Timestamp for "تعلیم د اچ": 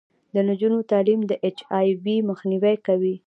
0.91-1.57